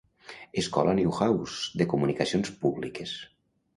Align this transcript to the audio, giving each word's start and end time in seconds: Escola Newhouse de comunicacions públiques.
Escola 0.61 0.93
Newhouse 0.99 1.57
de 1.81 1.85
comunicacions 1.93 2.53
públiques. 2.65 3.15